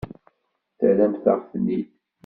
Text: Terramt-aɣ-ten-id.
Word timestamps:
Terramt-aɣ-ten-id. 0.77 1.87